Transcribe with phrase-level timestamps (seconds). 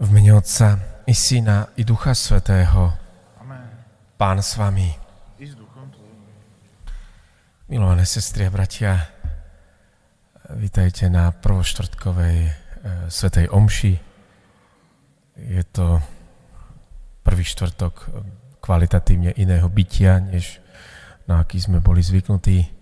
[0.00, 2.88] V mene Otca i Syna i Ducha Svetého.
[3.36, 3.68] Amen.
[4.16, 4.88] Pán s vami.
[5.36, 5.92] I s duchom.
[7.68, 8.96] Milované sestry a bratia,
[10.56, 12.52] vítajte na prvoštvrtkovej e,
[13.12, 13.94] Svetej Omši.
[15.36, 16.00] Je to
[17.20, 18.04] prvý štvrtok e,
[18.64, 20.64] kvalitatívne iného bytia, než
[21.28, 22.72] na aký sme boli zvyknutí.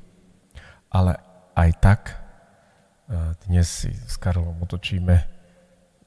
[0.95, 1.19] Ale
[1.59, 2.15] aj tak e,
[3.51, 5.38] dnes si s Karolom otočíme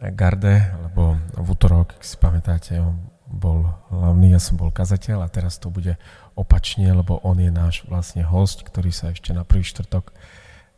[0.10, 2.98] garde, lebo v útorok, ak si pamätáte, on
[3.30, 5.96] bol hlavný, ja som bol kazateľ a teraz to bude
[6.34, 10.12] opačne, lebo on je náš vlastne host, ktorý sa ešte na prvý štvrtok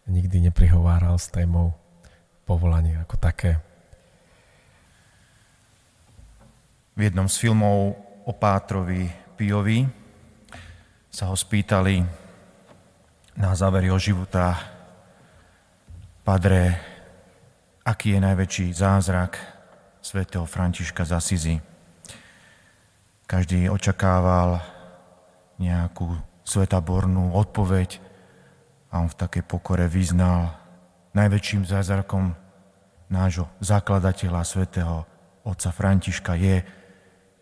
[0.07, 1.75] nikdy neprihováral s témou
[2.44, 3.63] povolanie ako také.
[6.94, 7.97] V jednom z filmov
[8.27, 9.88] o Pátrovi Pijovi
[11.09, 12.03] sa ho spýtali
[13.33, 14.59] na záver jeho života
[16.21, 16.92] Padre,
[17.83, 19.35] aký je najväčší zázrak
[19.99, 21.55] svätého Františka z Asizi.
[23.27, 24.63] Každý očakával
[25.59, 26.16] nejakú
[26.47, 27.99] svetabornú odpoveď
[28.91, 30.55] a on v takej pokore vyznal
[31.11, 32.35] najväčším zázrakom
[33.11, 35.03] nášho zakladateľa svätého
[35.43, 36.63] otca Františka je,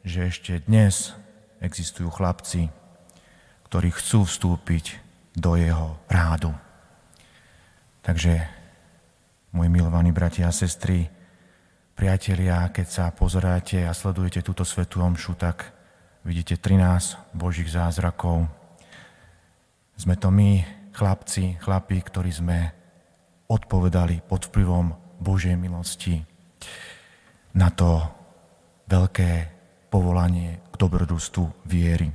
[0.02, 1.14] že ešte dnes
[1.62, 2.74] existujú chlapci,
[3.70, 4.98] ktorí chcú vstúpiť
[5.38, 6.50] do jeho rádu.
[8.02, 8.61] Takže
[9.52, 11.12] moji milovaní bratia a sestry,
[11.92, 15.76] priatelia, keď sa pozeráte a sledujete túto svetú omšu, tak
[16.24, 18.48] vidíte 13 Božích zázrakov.
[20.00, 20.64] Sme to my,
[20.96, 22.60] chlapci, chlapi, ktorí sme
[23.52, 26.24] odpovedali pod vplyvom Božej milosti
[27.52, 28.00] na to
[28.88, 29.32] veľké
[29.92, 32.08] povolanie k dobrodružstvu viery.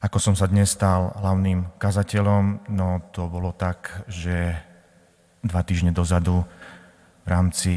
[0.00, 4.69] Ako som sa dnes stal hlavným kazateľom, no to bolo tak, že
[5.40, 6.44] dva týždne dozadu
[7.24, 7.72] v rámci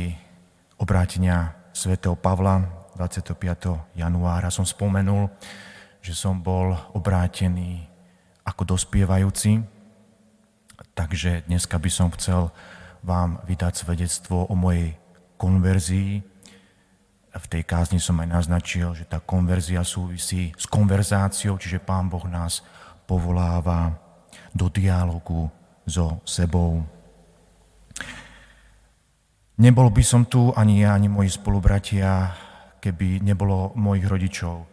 [0.75, 2.67] obrátenia svätého Pavla
[2.99, 3.95] 25.
[3.95, 5.31] januára som spomenul,
[6.03, 7.87] že som bol obrátený
[8.43, 9.63] ako dospievajúci,
[10.91, 12.51] takže dneska by som chcel
[12.99, 14.99] vám vydať svedectvo o mojej
[15.39, 16.19] konverzii.
[17.33, 22.27] V tej kázni som aj naznačil, že tá konverzia súvisí s konverzáciou, čiže Pán Boh
[22.27, 22.61] nás
[23.07, 23.95] povoláva
[24.51, 25.47] do dialogu
[25.87, 26.83] so sebou.
[29.53, 32.33] Nebol by som tu ani ja, ani moji spolubratia,
[32.81, 34.65] keby nebolo mojich rodičov.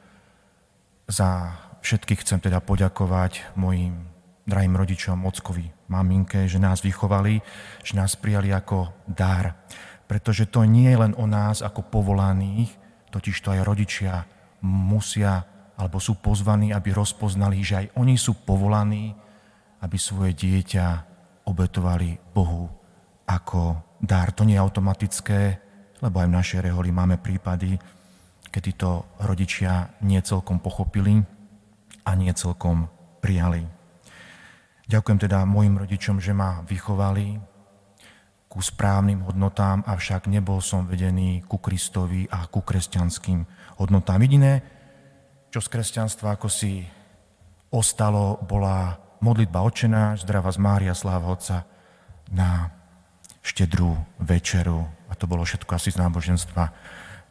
[1.04, 1.52] Za
[1.84, 4.08] všetkých chcem teda poďakovať mojim
[4.48, 7.44] drahým rodičom, ockovi, maminke, že nás vychovali,
[7.84, 9.52] že nás prijali ako dar.
[10.08, 12.72] Pretože to nie je len o nás ako povolaných,
[13.12, 14.24] totiž to aj rodičia
[14.64, 15.44] musia
[15.76, 19.12] alebo sú pozvaní, aby rozpoznali, že aj oni sú povolaní,
[19.80, 20.86] aby svoje dieťa
[21.48, 22.68] obetovali Bohu
[23.24, 24.32] ako dar.
[24.32, 25.40] To nie je automatické,
[26.00, 27.76] lebo aj v našej reholi máme prípady,
[28.50, 31.20] kedy to rodičia nie celkom pochopili
[32.08, 32.88] a nie celkom
[33.20, 33.62] prijali.
[34.90, 37.38] Ďakujem teda mojim rodičom, že ma vychovali
[38.50, 43.46] ku správnym hodnotám, avšak nebol som vedený ku Kristovi a ku kresťanským
[43.78, 44.18] hodnotám.
[44.26, 44.58] Jediné,
[45.54, 46.82] čo z kresťanstva ako si
[47.70, 51.62] ostalo, bola modlitba očená, zdravá z Mária, sláva Otca
[52.34, 52.79] na
[53.40, 54.84] štedrú večeru.
[55.08, 56.64] A to bolo všetko asi z náboženstva,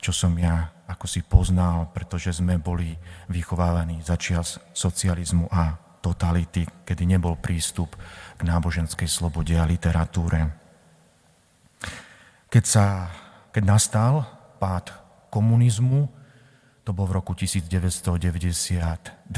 [0.02, 2.97] čo som ja ako si poznal, pretože sme boli
[3.30, 7.94] vychovávaní za čias socializmu a totality, kedy nebol prístup
[8.36, 10.50] k náboženskej slobode a literatúre.
[12.50, 13.14] Keď, sa,
[13.53, 14.26] keď nastal
[14.58, 14.90] pád
[15.30, 16.09] komunizmu,
[16.81, 19.30] to bol v roku 1992,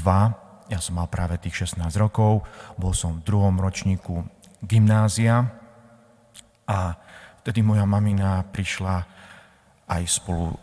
[0.72, 2.48] ja som mal práve tých 16 rokov,
[2.80, 4.24] bol som v druhom ročníku
[4.64, 5.61] gymnázia,
[6.72, 6.96] a
[7.44, 9.04] vtedy moja mamina prišla
[9.92, 10.58] aj spolu e,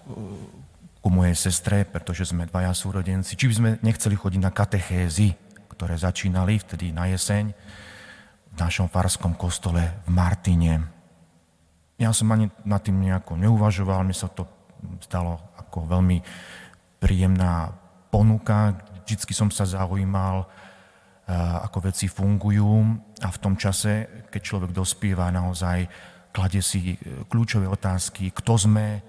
[1.05, 5.37] ku mojej sestre, pretože sme dvaja súrodenci, či by sme nechceli chodiť na katechézy,
[5.77, 7.53] ktoré začínali vtedy na jeseň
[8.49, 10.81] v našom farskom kostole v Martine.
[12.01, 14.49] Ja som ani nad tým nejako neuvažoval, mi sa to
[15.04, 16.25] stalo ako veľmi
[17.03, 17.75] príjemná
[18.09, 18.81] ponuka.
[19.04, 20.49] Vždycky som sa zaujímal,
[21.36, 22.72] ako veci fungujú
[23.21, 25.84] a v tom čase, keď človek dospieva, naozaj
[26.33, 26.97] kladie si e,
[27.28, 29.01] kľúčové otázky, kto sme, e,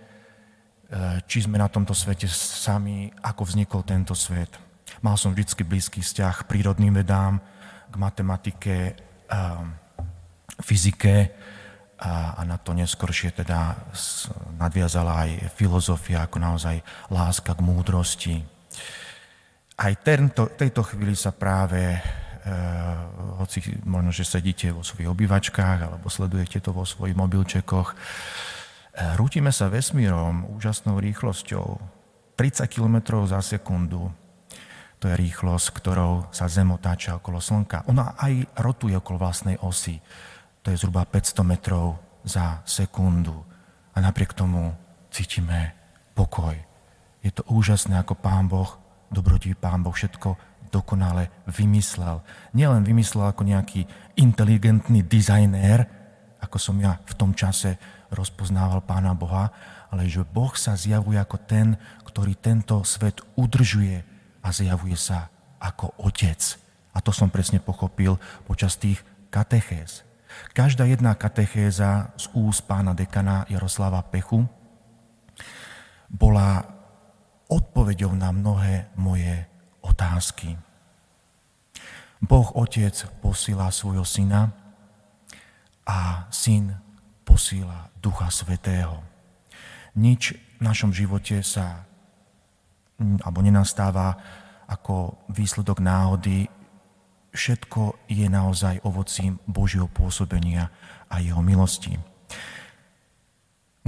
[1.23, 4.51] či sme na tomto svete sami, ako vznikol tento svet.
[4.99, 7.39] Mal som vždy blízky vzťah k prírodným vedám,
[7.89, 8.77] k matematike,
[10.59, 11.15] fyzike
[11.99, 13.75] a na to neskoršie teda
[14.57, 16.79] nadviazala aj filozofia ako naozaj
[17.11, 18.35] láska k múdrosti
[19.79, 21.99] aj tento, tejto chvíli sa práve, e,
[23.39, 27.95] hoci možno, že sedíte vo svojich obývačkách alebo sledujete to vo svojich mobilčekoch,
[28.99, 31.79] Rútime sa vesmírom úžasnou rýchlosťou.
[32.35, 34.11] 30 km za sekundu.
[34.99, 37.87] To je rýchlosť, ktorou sa Zem otáča okolo Slnka.
[37.87, 40.03] Ona aj rotuje okolo vlastnej osy.
[40.63, 43.39] To je zhruba 500 metrov za sekundu.
[43.95, 44.75] A napriek tomu
[45.07, 45.75] cítime
[46.11, 46.55] pokoj.
[47.23, 48.78] Je to úžasné, ako Pán Boh,
[49.09, 50.37] dobrotivý Pán Boh, všetko
[50.69, 52.21] dokonale vymyslel.
[52.53, 53.89] Nielen vymyslel ako nejaký
[54.21, 55.85] inteligentný dizajnér,
[56.39, 57.75] ako som ja v tom čase
[58.13, 59.49] rozpoznával Pána Boha,
[59.89, 61.73] ale že Boh sa zjavuje ako ten,
[62.05, 63.97] ktorý tento svet udržuje
[64.45, 66.39] a zjavuje sa ako otec.
[66.93, 69.01] A to som presne pochopil počas tých
[69.33, 70.05] katechéz.
[70.53, 74.45] Každá jedna katechéza z úst pána dekana Jaroslava Pechu
[76.09, 76.78] bola
[77.49, 79.49] odpoveďou na mnohé moje
[79.81, 80.55] otázky.
[82.21, 82.93] Boh Otec
[83.25, 84.53] posíla svojho syna
[85.87, 86.77] a syn
[87.25, 89.01] posíla Ducha Svetého.
[89.97, 91.89] Nič v našom živote sa
[92.99, 94.19] alebo nenastáva
[94.67, 96.51] ako výsledok náhody.
[97.31, 100.69] Všetko je naozaj ovocím Božieho pôsobenia
[101.07, 101.95] a jeho milosti.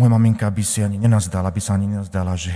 [0.02, 2.50] Moja maminka by si ani nenazdala, by sa ani nenazdala, že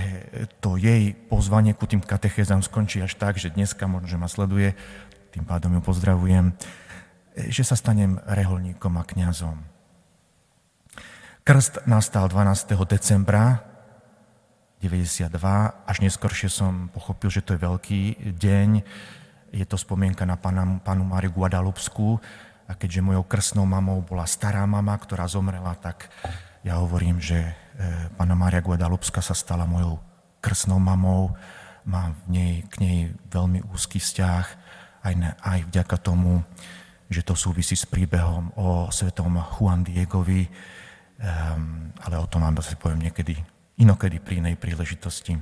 [0.58, 4.74] to jej pozvanie ku tým katechézam skončí až tak, že dneska možno, že ma sleduje,
[5.30, 6.50] tým pádom ju pozdravujem,
[7.38, 9.62] že sa stanem reholníkom a kňazom.
[11.46, 12.74] Krst nastal 12.
[12.82, 13.62] decembra
[14.82, 15.30] 92,
[15.86, 18.02] až neskôršie som pochopil, že to je veľký
[18.42, 18.70] deň,
[19.54, 22.18] je to spomienka na pána, pánu Máriu Guadalupskú
[22.66, 26.10] a keďže mojou krstnou mamou bola stará mama, ktorá zomrela, tak
[26.66, 27.52] ja hovorím, že e,
[28.18, 30.02] pána Mária Guadalupska sa stala mojou
[30.42, 31.30] krstnou mamou,
[31.86, 32.98] mám v nej, k nej
[33.30, 34.44] veľmi úzky vzťah,
[35.06, 36.42] aj, ne, aj vďaka tomu,
[37.06, 42.74] že to súvisí s príbehom o svetom Juan Diegovi, um, ale o tom vám zase
[42.74, 43.38] poviem niekedy,
[43.78, 45.38] inokedy pri inej príležitosti.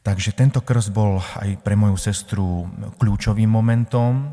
[0.00, 2.64] Takže tento krst bol aj pre moju sestru
[2.96, 4.32] kľúčovým momentom,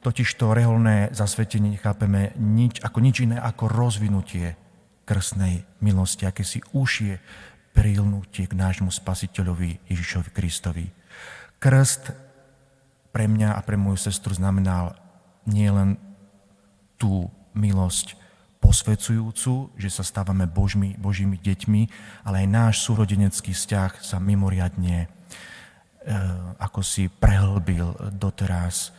[0.00, 4.56] totiž to reholné zasvetenie nechápeme nič, ako nič iné ako rozvinutie
[5.04, 7.20] krstnej milosti, aké si užšie
[7.74, 10.86] prilnutie k nášmu spasiteľovi Ježišovi Kristovi.
[11.60, 12.10] Krst
[13.10, 14.94] pre mňa a pre moju sestru znamenal
[15.46, 15.98] nielen
[16.96, 18.14] tú milosť
[18.60, 21.82] posvedzujúcu, že sa stávame Božmi, Božími deťmi,
[22.28, 25.08] ale aj náš súrodenecký vzťah sa mimoriadne e,
[26.60, 28.92] ako si prehlbil doteraz.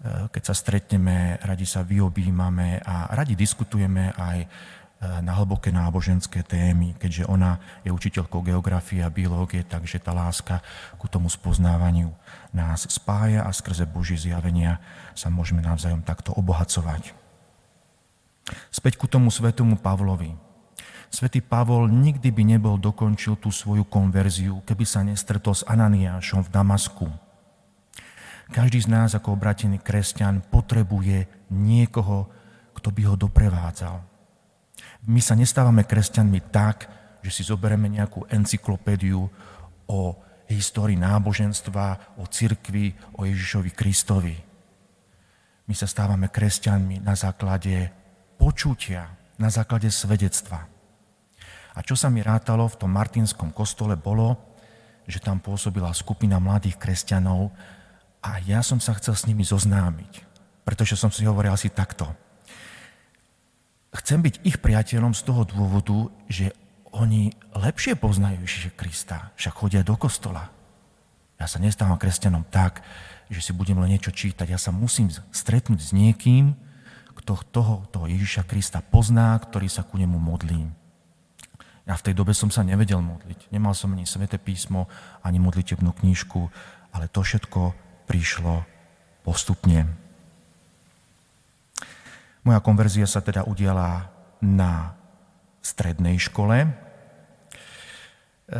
[0.00, 4.48] E, keď sa stretneme, radi sa vyobímame a radi diskutujeme aj e,
[5.20, 10.64] na hlboké náboženské témy, keďže ona je učiteľkou geografie a biológie, takže tá láska
[10.96, 12.16] ku tomu spoznávaniu
[12.56, 14.80] nás spája a skrze Boží zjavenia
[15.12, 17.12] sa môžeme navzájom takto obohacovať.
[18.72, 20.32] Späť ku tomu svetomu Pavlovi.
[21.10, 26.50] Svetý Pavol nikdy by nebol dokončil tú svoju konverziu, keby sa nestretol s Ananiášom v
[26.54, 27.10] Damasku.
[28.50, 32.26] Každý z nás ako obratený kresťan potrebuje niekoho,
[32.74, 33.96] kto by ho doprevádzal.
[35.06, 36.90] My sa nestávame kresťanmi tak,
[37.22, 39.22] že si zoberieme nejakú encyklopédiu
[39.86, 40.00] o
[40.50, 42.90] histórii náboženstva, o cirkvi,
[43.22, 44.34] o Ježišovi Kristovi.
[45.70, 47.94] My sa stávame kresťanmi na základe
[48.34, 50.66] počutia, na základe svedectva.
[51.70, 54.34] A čo sa mi rátalo v tom Martinskom kostole bolo,
[55.06, 57.54] že tam pôsobila skupina mladých kresťanov
[58.20, 60.24] a ja som sa chcel s nimi zoznámiť,
[60.64, 62.08] pretože som si hovoril asi takto.
[63.90, 66.54] Chcem byť ich priateľom z toho dôvodu, že
[66.94, 70.52] oni lepšie poznajú Ježiša Krista, však chodia do kostola.
[71.40, 72.84] Ja sa nestávam kresťanom tak,
[73.32, 74.46] že si budem len niečo čítať.
[74.50, 76.52] Ja sa musím stretnúť s niekým,
[77.16, 80.68] kto toho, toho Ježiša Krista pozná, ktorý sa ku nemu modlí.
[81.88, 83.50] Ja v tej dobe som sa nevedel modliť.
[83.50, 84.86] Nemal som ani sveté písmo,
[85.24, 86.52] ani modlitebnú knížku,
[86.92, 87.72] ale to všetko
[88.10, 88.66] prišlo
[89.22, 89.86] postupne.
[92.42, 94.10] Moja konverzia sa teda udiala
[94.42, 94.98] na
[95.62, 96.66] strednej škole.
[96.66, 96.68] E,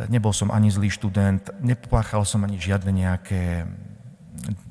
[0.06, 3.66] nebol som ani zlý študent, nepáchal som ani žiadne nejaké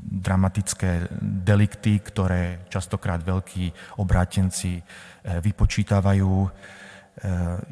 [0.10, 1.12] dramatické
[1.44, 4.84] delikty, ktoré častokrát veľkí obrátenci e,
[5.44, 6.34] vypočítavajú.
[6.46, 6.50] E,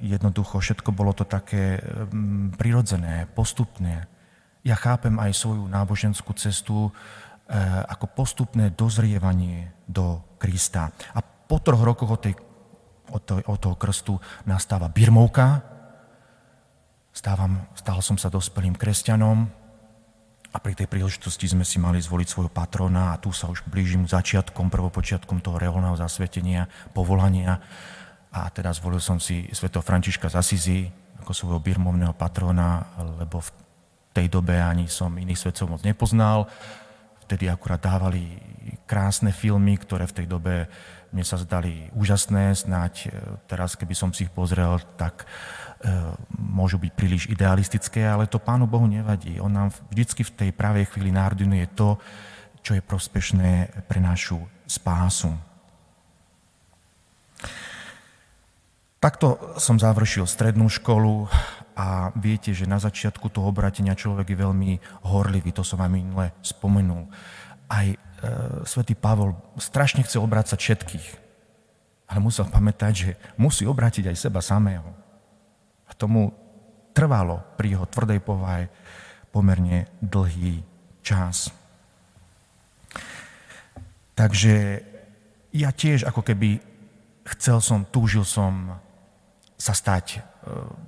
[0.04, 1.80] jednoducho všetko bolo to také
[2.60, 4.17] prirodzené, postupné.
[4.68, 6.92] Ja chápem aj svoju náboženskú cestu
[7.88, 10.92] ako postupné dozrievanie do Krista.
[11.16, 12.36] A po troch rokoch od tej
[13.12, 15.64] od, to, od toho krstu nastáva birmovka.
[17.16, 19.48] Stávam, stal som sa dospelým kresťanom
[20.54, 24.06] a pri tej príležitosti sme si mali zvoliť svojho patrona a tu sa už blížim
[24.06, 27.58] začiatkom, prvopočiatkom toho reholného zasvetenia, povolania.
[28.30, 30.80] A teda zvolil som si svätého Františka z Asizi
[31.24, 32.86] ako svojho birmovného patrona,
[33.18, 33.42] lebo
[34.18, 36.50] tej dobe ani som iných svetcov moc nepoznal.
[37.30, 38.34] Vtedy akurát dávali
[38.90, 40.66] krásne filmy, ktoré v tej dobe
[41.14, 43.10] mne sa zdali úžasné, snáď e,
[43.48, 45.26] teraz, keby som si ich pozrel, tak e,
[46.36, 49.40] môžu byť príliš idealistické, ale to Pánu Bohu nevadí.
[49.40, 51.96] On nám vždycky v tej pravej chvíli národinuje to,
[52.60, 55.32] čo je prospešné pre našu spásu.
[58.98, 61.32] Takto som završil strednú školu
[61.78, 64.72] a viete, že na začiatku toho obratenia človek je veľmi
[65.06, 67.06] horlivý, to som vám minule spomenul.
[67.70, 67.98] Aj e,
[68.66, 71.08] svätý Pavol strašne chcel obrácať všetkých,
[72.10, 74.90] ale musel pamätať, že musí obrátiť aj seba samého.
[75.86, 76.34] A tomu
[76.98, 78.74] trvalo pri jeho tvrdej povahe
[79.30, 80.66] pomerne dlhý
[81.06, 81.54] čas.
[84.18, 84.82] Takže
[85.54, 86.58] ja tiež ako keby
[87.38, 88.82] chcel som, túžil som
[89.62, 90.26] sa stať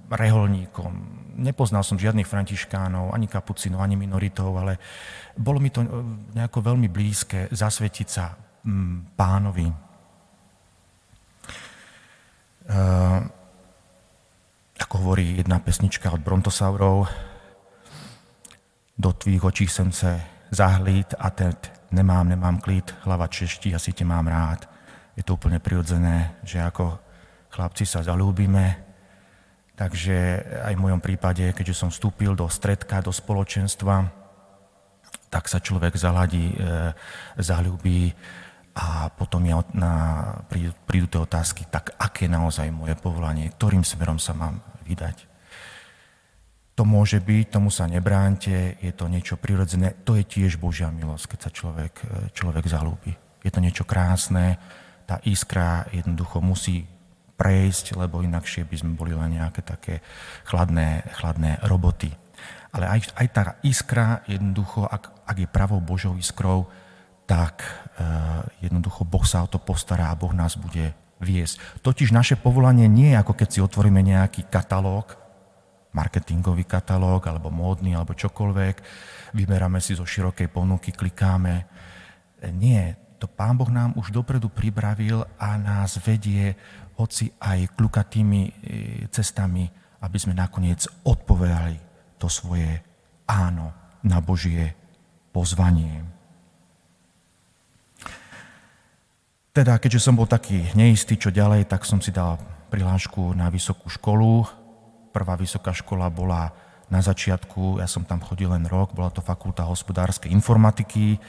[0.09, 0.93] reholníkom.
[1.39, 4.75] Nepoznal som žiadnych františkánov, ani kapucinov, ani minoritov, ale
[5.37, 5.89] bolo mi to e,
[6.35, 8.35] nejako veľmi blízke zasvetiť sa
[9.15, 9.67] pánovi.
[9.69, 9.75] E,
[14.79, 17.07] ako hovorí jedna pesnička od Brontosaurov,
[18.99, 20.19] do tvých očí som sa
[20.51, 21.55] zahlíd a ten
[21.95, 24.67] nemám, nemám klid, hlava češti, asi te mám rád.
[25.15, 26.99] Je to úplne prirodzené, že ako
[27.51, 28.88] chlapci sa zalúbime.
[29.79, 34.11] Takže aj v mojom prípade, keďže som vstúpil do stredka, do spoločenstva,
[35.31, 36.91] tak sa človek zaladí, e,
[37.39, 38.11] zalúbí
[38.75, 39.93] a potom ja na,
[40.51, 45.31] prídu, prídu tie otázky, tak aké naozaj moje povolanie, ktorým smerom sa mám vydať.
[46.75, 51.35] To môže byť, tomu sa nebránte, je to niečo prirodzené, to je tiež Božia milosť,
[51.35, 52.05] keď sa človek, e,
[52.35, 53.15] človek zalúbi.
[53.47, 54.59] Je to niečo krásne,
[55.07, 56.98] tá iskra jednoducho musí
[57.39, 60.03] prejsť, lebo inakšie by sme boli len nejaké také
[60.43, 62.11] chladné, chladné roboty.
[62.75, 66.67] Ale aj, aj tá iskra, jednoducho, ak, ak je pravou Božou iskrou,
[67.23, 70.91] tak uh, jednoducho Boh sa o to postará a Boh nás bude
[71.23, 71.81] viesť.
[71.81, 75.15] Totiž naše povolanie nie je ako keď si otvoríme nejaký katalóg,
[75.93, 78.75] marketingový katalóg, alebo módny, alebo čokoľvek,
[79.33, 81.65] vyberáme si zo širokej ponuky, klikáme.
[82.53, 86.55] Nie, to Pán Boh nám už dopredu pripravil a nás vedie
[86.99, 88.51] hoci aj klukatými e,
[89.07, 89.63] cestami,
[90.03, 91.79] aby sme nakoniec odpovedali
[92.19, 92.83] to svoje
[93.23, 93.71] áno
[94.03, 94.75] na Božie
[95.31, 96.03] pozvanie.
[99.55, 102.39] Teda, keďže som bol taký neistý, čo ďalej, tak som si dal
[102.69, 104.45] prihlášku na vysokú školu.
[105.09, 106.53] Prvá vysoká škola bola
[106.89, 111.21] na začiatku, ja som tam chodil len rok, bola to fakulta hospodárskej informatiky.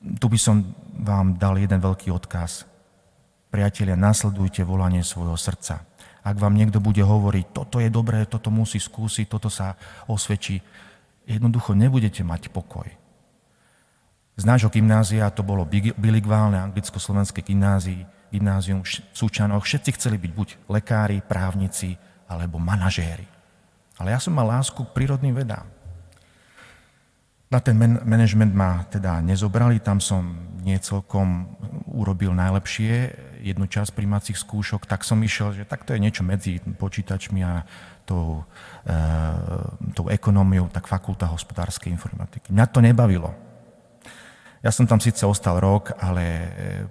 [0.00, 0.62] Tu by som
[1.00, 2.69] vám dal jeden veľký odkaz.
[3.50, 5.82] Priatelia, nasledujte volanie svojho srdca.
[6.22, 9.74] Ak vám niekto bude hovoriť, toto je dobré, toto musí skúsiť, toto sa
[10.06, 10.62] osvedčí,
[11.26, 12.86] jednoducho nebudete mať pokoj.
[14.38, 15.66] Z nášho gymnázia to bolo
[15.98, 19.66] biligválne anglicko-slovenské gymnázium, gymnázium v Súčanoch.
[19.66, 21.98] Všetci chceli byť buď lekári, právnici
[22.30, 23.26] alebo manažéri.
[23.98, 25.66] Ale ja som mal lásku k prírodným vedám.
[27.50, 28.06] Na ten man-
[28.54, 30.22] ma teda nezobrali, tam som
[30.62, 30.78] nie
[31.90, 37.40] urobil najlepšie jednu časť príjmacích skúšok, tak som išiel, že takto je niečo medzi počítačmi
[37.42, 37.64] a
[38.04, 38.44] tou,
[38.84, 38.94] e,
[39.96, 42.52] tou ekonómiou, tak fakulta hospodárskej informatiky.
[42.52, 43.32] Mňa to nebavilo.
[44.60, 46.48] Ja som tam síce ostal rok, ale e,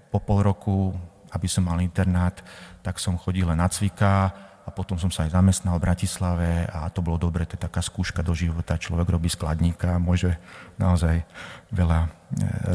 [0.10, 0.90] po pol roku,
[1.30, 2.42] aby som mal internát,
[2.82, 4.34] tak som chodil len na cvika,
[4.70, 7.82] a potom som sa aj zamestnal v Bratislave a to bolo dobre, to je taká
[7.82, 8.78] skúška do života.
[8.78, 10.38] Človek robí skladníka môže
[10.78, 11.26] naozaj
[11.74, 12.10] veľa e,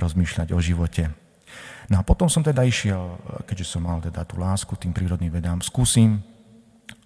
[0.03, 1.15] rozmýšľať o živote.
[1.93, 5.61] No a potom som teda išiel, keďže som mal teda tú lásku tým prírodným vedám,
[5.61, 6.25] skúsim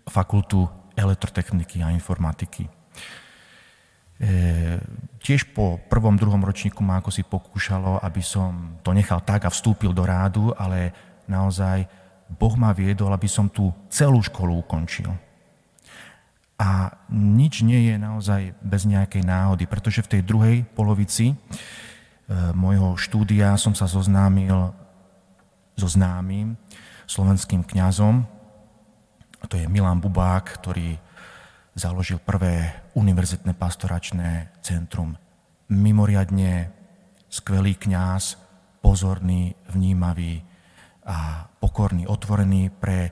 [0.06, 2.66] fakultu elektrotechniky a informatiky.
[4.18, 4.30] E,
[5.22, 9.52] tiež po prvom, druhom ročníku ma ako si pokúšalo, aby som to nechal tak a
[9.54, 10.90] vstúpil do rádu, ale
[11.30, 11.86] naozaj
[12.26, 15.08] Boh ma viedol, aby som tú celú školu ukončil.
[16.58, 21.38] A nič nie je naozaj bez nejakej náhody, pretože v tej druhej polovici
[22.52, 24.72] môjho štúdia som sa zoznámil
[25.78, 26.60] so známym
[27.08, 28.28] slovenským kňazom,
[29.48, 30.98] to je Milan Bubák, ktorý
[31.78, 35.14] založil prvé univerzitné pastoračné centrum.
[35.70, 36.74] Mimoriadne
[37.30, 38.36] skvelý kňaz,
[38.82, 40.42] pozorný, vnímavý,
[41.08, 43.08] a pokorný, otvorený pre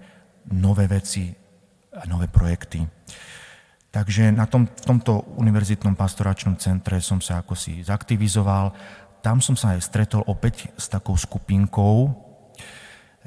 [0.52, 1.32] nové veci
[1.96, 2.85] a nové projekty.
[3.88, 8.76] Takže na tom, v tomto univerzitnom pastoračnom centre som sa ako zaktivizoval.
[9.26, 12.14] Tam som sa aj stretol opäť s takou skupinkou,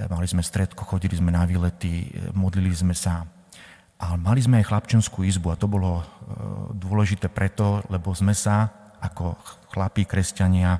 [0.08, 3.27] mali sme stredko, chodili sme na výlety, modlili sme sa.
[4.00, 6.00] Ale mali sme aj chlapčenskú izbu a to bolo
[6.72, 8.72] dôležité preto, lebo sme sa
[9.03, 9.36] ako
[9.75, 10.79] chlapí kresťania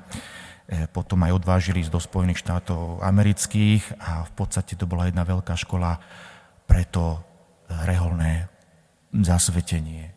[0.96, 5.52] potom aj odvážili ísť do Spojených štátov amerických a v podstate to bola jedna veľká
[5.52, 6.00] škola
[6.64, 7.20] pre to
[7.84, 8.48] reholné
[9.12, 10.16] zasvetenie.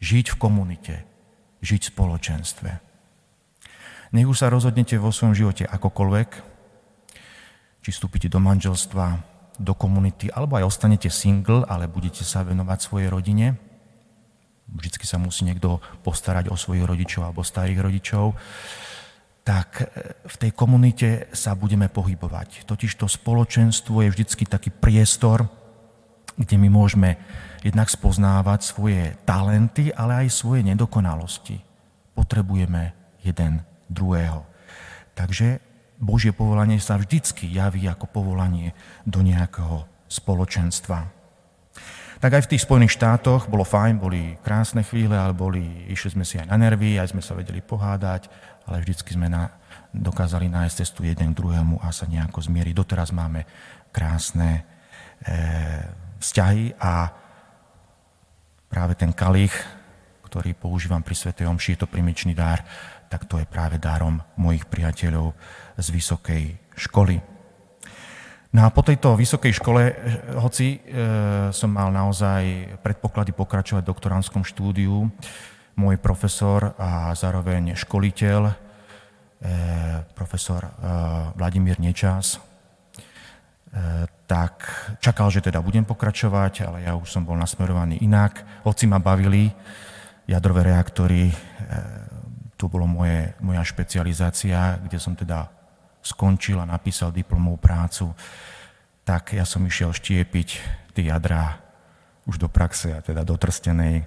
[0.00, 0.94] Žiť v komunite,
[1.60, 2.89] žiť v spoločenstve.
[4.10, 6.28] Nech už sa rozhodnete vo svojom živote akokoľvek,
[7.80, 9.06] či vstúpite do manželstva,
[9.60, 13.54] do komunity, alebo aj ostanete single, ale budete sa venovať svojej rodine.
[14.70, 18.34] Vždycky sa musí niekto postarať o svojich rodičov alebo starých rodičov
[19.50, 19.84] tak e,
[20.28, 22.68] v tej komunite sa budeme pohybovať.
[22.68, 25.48] Totiž to spoločenstvo je vždycky taký priestor,
[26.36, 27.18] kde my môžeme
[27.60, 31.60] jednak spoznávať svoje talenty, ale aj svoje nedokonalosti.
[32.16, 34.46] Potrebujeme jeden druhého.
[35.18, 35.58] Takže
[36.00, 38.72] Božie povolanie sa vždycky javí ako povolanie
[39.04, 41.12] do nejakého spoločenstva.
[42.20, 46.24] Tak aj v tých Spojených štátoch bolo fajn, boli krásne chvíle, ale boli, išli sme
[46.24, 48.28] si aj na nervy, aj sme sa vedeli pohádať,
[48.68, 49.48] ale vždycky sme na,
[49.92, 52.76] dokázali nájsť cestu jeden k druhému a sa nejako zmieriť.
[52.76, 53.48] Doteraz máme
[53.88, 54.68] krásne
[55.24, 55.32] e,
[56.20, 57.08] vzťahy a
[58.68, 59.56] práve ten kalich,
[60.28, 62.60] ktorý používam pri Svetej Omši, je to primičný dár,
[63.10, 65.34] tak to je práve dárom mojich priateľov
[65.74, 66.44] z vysokej
[66.78, 67.18] školy.
[68.50, 69.82] No a po tejto vysokej škole,
[70.38, 70.78] hoci e,
[71.54, 75.06] som mal naozaj predpoklady pokračovať v doktoránskom štúdiu,
[75.78, 78.54] môj profesor a zároveň školiteľ, e,
[80.18, 80.70] profesor e,
[81.38, 82.38] Vladimír Nečas, e,
[84.26, 84.66] tak
[84.98, 88.66] čakal, že teda budem pokračovať, ale ja už som bol nasmerovaný inak.
[88.66, 89.46] Hoci ma bavili
[90.26, 91.30] jadrové reaktory,
[92.60, 95.48] to bolo moje, moja špecializácia, kde som teda
[96.04, 98.12] skončil a napísal diplomovú prácu,
[99.00, 100.48] tak ja som išiel štiepiť
[100.92, 101.56] tie jadrá
[102.28, 104.06] už do praxe, a teda do Trstenej, e,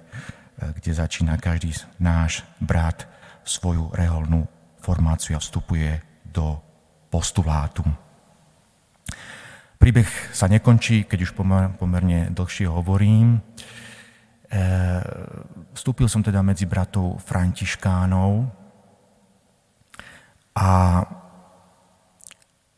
[0.78, 3.10] kde začína každý náš brat
[3.42, 4.46] svoju reholnú
[4.78, 6.62] formáciu a vstupuje do
[7.10, 7.82] postulátu.
[9.82, 11.36] Príbeh sa nekončí, keď už
[11.76, 13.44] pomerne dlhšie hovorím.
[14.50, 14.62] E,
[15.72, 18.44] vstúpil som teda medzi bratov Františkánov
[20.54, 20.68] a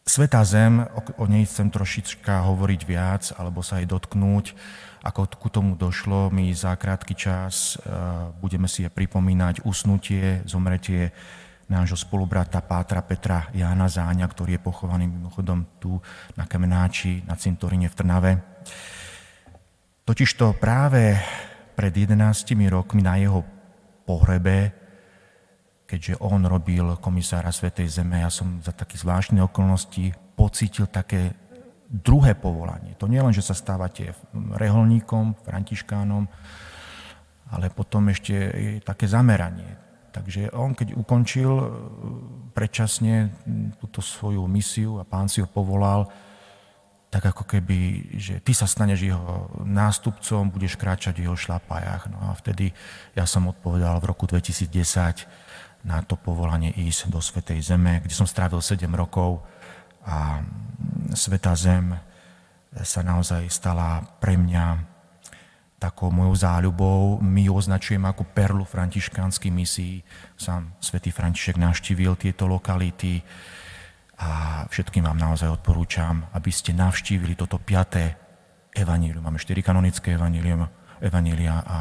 [0.07, 0.87] Svetá zem,
[1.19, 4.55] o, nej chcem trošička hovoriť viac, alebo sa aj dotknúť,
[5.03, 6.31] ako ku tomu došlo.
[6.31, 7.91] My za krátky čas e,
[8.39, 11.11] budeme si pripomínať usnutie, zomretie
[11.67, 15.99] nášho spolubrata Pátra Petra Jána Záňa, ktorý je pochovaný mimochodom tu
[16.39, 18.33] na Kamenáči, na cintoríne v Trnave.
[20.07, 21.19] Totižto práve
[21.77, 22.17] pred 11
[22.73, 23.45] rokmi na jeho
[24.09, 24.87] pohrebe
[25.87, 31.33] keďže on robil komisára Svetej Zeme, ja som za také zvláštne okolnosti pocítil také
[31.87, 32.99] druhé povolanie.
[32.99, 36.27] To nie len, že sa stávate reholníkom, františkánom,
[37.55, 39.79] ale potom ešte je také zameranie.
[40.11, 41.67] Takže on, keď ukončil e,
[42.51, 43.31] predčasne
[43.79, 46.11] túto svoju misiu a pán si ho povolal,
[47.07, 52.11] tak ako keby, že ty sa staneš jeho nástupcom, budeš kráčať v jeho šlapajách.
[52.11, 52.75] No a vtedy
[53.15, 55.25] ja som odpovedal v roku 2010,
[55.87, 59.39] na to povolanie ísť do Svetej Zeme, kde som strávil 7 rokov
[60.03, 60.43] a
[61.15, 61.95] Svetá Zem
[62.83, 64.83] sa naozaj stala pre mňa
[65.79, 67.23] takou mojou záľubou.
[67.23, 70.03] My ju označujeme ako perlu františkánskej misii.
[70.35, 73.23] Sám svätý František navštívil tieto lokality
[74.17, 78.17] a všetkým vám naozaj odporúčam, aby ste navštívili toto piaté
[78.73, 79.21] evanílium.
[79.21, 80.65] Máme štyri kanonické evanílium,
[81.05, 81.79] evanília a,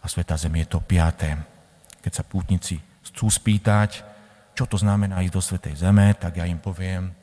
[0.00, 1.40] a Sveta Zem je to piaté.
[2.04, 2.76] Keď sa pútnici
[3.08, 4.04] chcú spýtať,
[4.52, 7.16] čo to znamená ísť do Svetej Zeme, tak ja im poviem,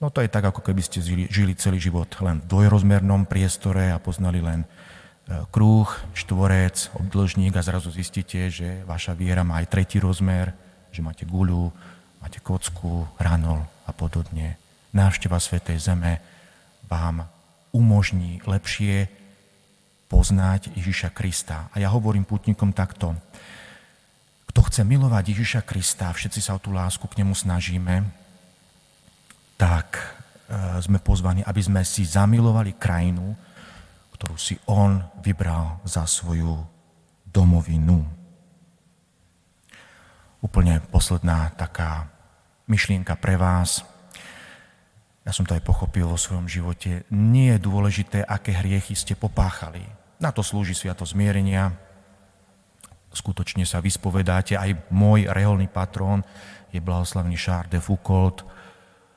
[0.00, 4.00] no to je tak, ako keby ste žili celý život len v dvojrozmernom priestore a
[4.00, 4.68] poznali len e,
[5.52, 5.86] krúh,
[6.16, 10.56] štvorec, obdĺžník a zrazu zistíte, že vaša viera má aj tretí rozmer,
[10.90, 11.70] že máte guľu,
[12.26, 14.58] máte kocku, ranol a podobne.
[14.90, 16.18] Návšteva Svetej Zeme
[16.90, 17.22] vám
[17.70, 19.06] umožní lepšie
[20.10, 21.70] poznať Ježiša Krista.
[21.70, 23.14] A ja hovorím putníkom takto.
[24.50, 28.02] Kto chce milovať Ježiša Krista, všetci sa o tú lásku k nemu snažíme,
[29.54, 30.02] tak e,
[30.82, 33.38] sme pozvaní, aby sme si zamilovali krajinu,
[34.18, 36.58] ktorú si on vybral za svoju
[37.30, 38.02] domovinu.
[40.42, 42.15] Úplne posledná taká
[42.66, 43.82] myšlienka pre vás.
[45.26, 47.02] Ja som to aj pochopil vo svojom živote.
[47.10, 49.82] Nie je dôležité, aké hriechy ste popáchali.
[50.22, 51.74] Na to slúži sviato zmierenia,
[53.10, 54.54] skutočne sa vyspovedáte.
[54.54, 56.22] Aj môj reholný patrón
[56.70, 58.44] je blahoslavný Charles de Foucault.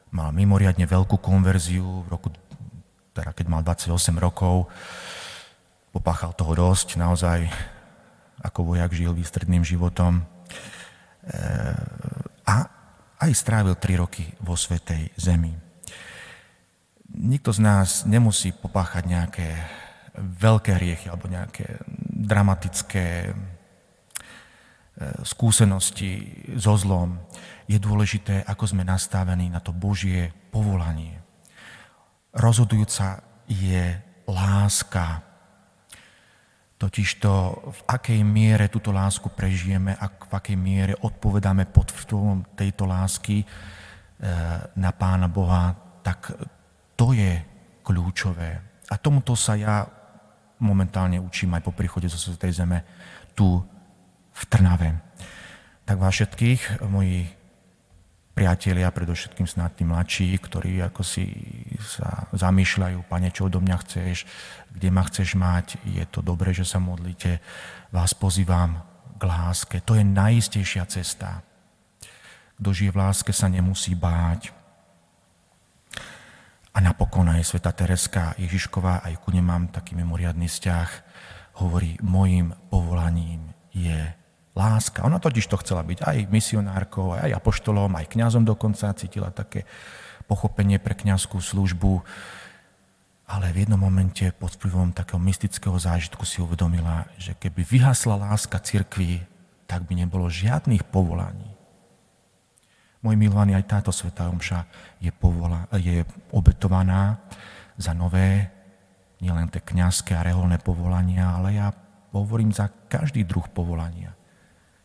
[0.10, 2.34] mal mimoriadne veľkú konverziu v roku,
[3.14, 4.66] teda keď mal 28 rokov,
[5.94, 7.46] popáchal toho dosť, naozaj
[8.42, 10.24] ako vojak žil výstredným životom
[12.48, 12.56] a
[13.20, 15.52] aj strávil tri roky vo Svetej Zemi.
[17.20, 19.48] Nikto z nás nemusí popáchať nejaké
[20.20, 23.32] veľké hriechy alebo nejaké dramatické e,
[25.24, 26.28] skúsenosti
[26.60, 27.20] so zlom.
[27.68, 31.20] Je dôležité, ako sme nastavení na to Božie povolanie.
[32.36, 33.98] Rozhodujúca je
[34.30, 35.29] láska.
[36.80, 37.32] Totižto
[37.76, 43.44] v akej miere túto lásku prežijeme a v akej miere odpovedáme pod vplyvom tejto lásky
[43.44, 43.46] e,
[44.80, 46.32] na Pána Boha, tak
[46.96, 47.36] to je
[47.84, 48.64] kľúčové.
[48.88, 49.84] A tomuto sa ja
[50.64, 52.88] momentálne učím aj po príchode zo Svetej Zeme
[53.36, 53.60] tu
[54.32, 55.04] v Trnave.
[55.84, 57.28] Tak vás všetkých, moji
[58.40, 61.28] priatelia, predovšetkým snad tí mladší, ktorí ako si
[61.84, 64.24] sa zamýšľajú, pane, čo odo mňa chceš,
[64.72, 67.44] kde ma chceš mať, je to dobré, že sa modlíte,
[67.92, 68.80] vás pozývam
[69.20, 69.84] k láske.
[69.84, 71.44] To je najistejšia cesta.
[72.56, 74.56] Kto žije v láske, sa nemusí báť.
[76.72, 80.90] A napokon aj Sveta Tereska Ježišková, aj ku nemám taký memoriadný vzťah,
[81.60, 84.16] hovorí, mojim povolaním je
[84.58, 85.06] láska.
[85.06, 89.66] Ona totiž to chcela byť aj misionárkou, aj apoštolom, aj kňazom dokonca, cítila také
[90.30, 92.06] pochopenie pre kňazskú službu,
[93.30, 98.58] ale v jednom momente pod vplyvom takého mystického zážitku si uvedomila, že keby vyhasla láska
[98.58, 99.22] cirkvi,
[99.70, 101.50] tak by nebolo žiadnych povolaní.
[103.00, 104.66] Môj milovaný, aj táto Sveta Omša
[105.00, 106.04] je, povola, je
[106.36, 107.22] obetovaná
[107.80, 108.50] za nové,
[109.24, 111.72] nielen tie kniazské a reholné povolania, ale ja
[112.12, 114.19] hovorím za každý druh povolania.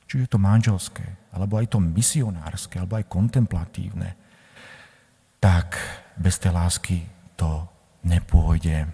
[0.04, 4.10] Či je to manželské, alebo aj to misionárske, alebo aj kontemplatívne.
[5.40, 5.76] Tak
[6.16, 6.98] bez tej lásky
[7.34, 7.66] to
[8.04, 8.88] nepôjde.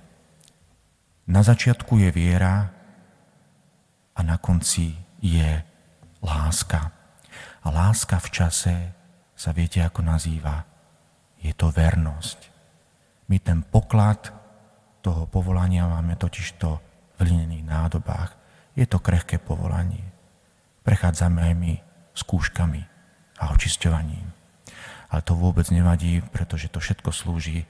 [1.31, 2.71] Na začiatku je viera
[4.15, 5.63] a na konci je
[6.23, 6.91] láska.
[7.61, 8.75] A láska v čase
[9.37, 10.65] sa viete, ako nazýva?
[11.41, 12.39] Je to vernosť.
[13.31, 14.33] My ten poklad
[15.01, 16.77] toho povolania máme totiž to
[17.17, 18.31] v linených nádobách.
[18.77, 20.05] Je to krehké povolanie.
[20.83, 21.73] Prechádzame aj my
[22.17, 22.83] skúškami
[23.41, 24.27] a očisťovaním.
[25.11, 27.67] Ale to vôbec nevadí, pretože to všetko slúži eh,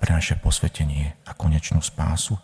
[0.00, 2.40] pre naše posvetenie a konečnú spásu.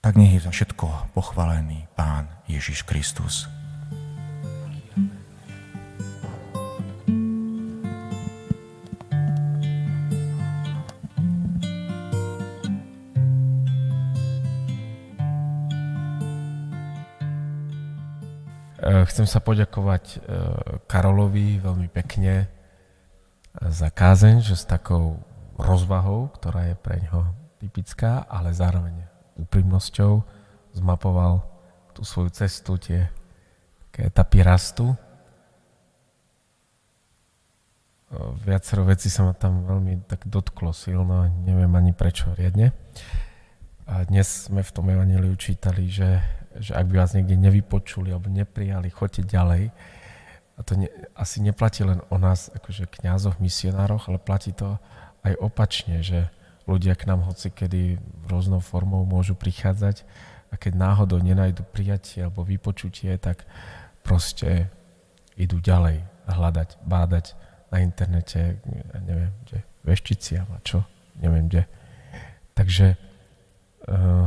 [0.00, 3.59] Tak nech je za všetko pochválený Pán Ježiš Kristus.
[18.80, 20.20] Chcem sa poďakovať eh,
[20.88, 22.48] Karolovi veľmi pekne
[23.60, 25.20] za kázeň, že s takou
[25.58, 27.28] rozvahou, ktorá je pre ňoho
[27.60, 29.04] typická, ale zároveň
[29.36, 30.24] úprimnosťou
[30.78, 31.44] zmapoval
[31.92, 33.10] tú svoju cestu, tie
[34.00, 34.96] etapy rastu.
[38.08, 42.72] Eh, viacero vecí sa ma tam veľmi tak dotklo silno, neviem ani prečo riadne.
[43.90, 48.26] A dnes sme v tom evaníliu čítali, že že ak by vás niekde nevypočuli alebo
[48.32, 49.70] neprijali, choďte ďalej.
[50.58, 54.76] A to ne, asi neplatí len o nás, akože kňazoch, misionároch, ale platí to
[55.22, 56.28] aj opačne, že
[56.68, 60.04] ľudia k nám hoci kedy rôznou formou môžu prichádzať
[60.50, 63.46] a keď náhodou nenajdu prijatie alebo vypočutie, tak
[64.02, 64.68] proste
[65.38, 67.38] idú ďalej hľadať, bádať
[67.70, 70.82] na internete, ja neviem, kde, veštici a čo,
[71.22, 71.64] neviem kde.
[72.58, 72.98] Takže
[73.88, 74.26] uh,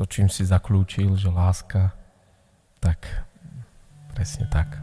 [0.00, 1.92] to, čím si zaklúčil, že láska,
[2.80, 3.04] tak
[4.16, 4.80] presne tak.